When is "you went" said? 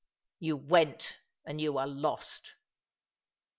0.39-1.19